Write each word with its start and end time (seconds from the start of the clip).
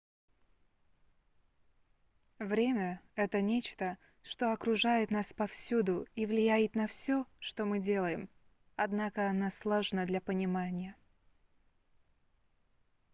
время 2.39 2.99
это 3.13 3.39
нечто 3.39 3.99
что 4.23 4.51
окружает 4.51 5.11
нас 5.11 5.31
повсюду 5.31 6.07
и 6.15 6.25
влияет 6.25 6.73
на 6.73 6.87
все 6.87 7.27
что 7.37 7.65
мы 7.65 7.77
делаем 7.79 8.27
однако 8.77 9.29
оно 9.29 9.51
сложно 9.51 10.07
для 10.07 10.19
понимания 10.19 10.95